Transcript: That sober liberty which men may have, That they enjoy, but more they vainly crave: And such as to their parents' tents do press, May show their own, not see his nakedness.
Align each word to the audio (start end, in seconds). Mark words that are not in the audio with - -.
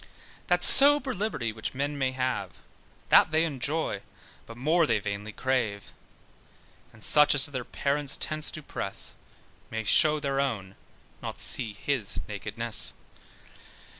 That 0.47 0.63
sober 0.63 1.13
liberty 1.13 1.53
which 1.53 1.75
men 1.75 1.95
may 1.95 2.11
have, 2.13 2.57
That 3.09 3.29
they 3.29 3.43
enjoy, 3.43 4.01
but 4.47 4.57
more 4.57 4.87
they 4.87 4.97
vainly 4.97 5.31
crave: 5.31 5.93
And 6.91 7.03
such 7.03 7.35
as 7.35 7.45
to 7.45 7.51
their 7.51 7.63
parents' 7.63 8.15
tents 8.17 8.49
do 8.49 8.63
press, 8.63 9.13
May 9.69 9.83
show 9.83 10.19
their 10.19 10.39
own, 10.39 10.73
not 11.21 11.39
see 11.39 11.73
his 11.73 12.19
nakedness. 12.27 12.95